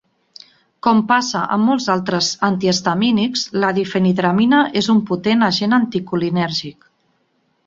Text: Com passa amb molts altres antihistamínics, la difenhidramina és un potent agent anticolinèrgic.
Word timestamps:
Com 0.85 1.01
passa 1.09 1.41
amb 1.55 1.69
molts 1.71 1.85
altres 1.95 2.29
antihistamínics, 2.47 3.43
la 3.65 3.69
difenhidramina 3.81 4.63
és 4.83 4.91
un 4.95 5.03
potent 5.11 5.49
agent 5.51 5.79
anticolinèrgic. 5.81 6.91